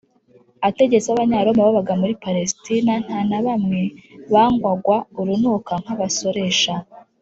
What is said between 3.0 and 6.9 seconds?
nta na bamwe bangwagwa urunuka nk’abasoresha